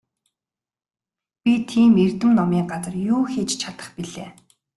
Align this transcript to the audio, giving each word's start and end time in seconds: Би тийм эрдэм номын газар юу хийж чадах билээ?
Би 1.43 1.53
тийм 1.69 1.93
эрдэм 2.03 2.31
номын 2.39 2.63
газар 2.71 2.95
юу 3.13 3.23
хийж 3.31 3.49
чадах 3.61 3.89
билээ? 3.95 4.29